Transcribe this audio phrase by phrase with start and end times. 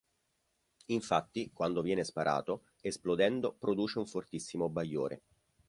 [0.87, 5.21] Infatti, quando viene sparato, esplodendo produce un fortissimo bagliore.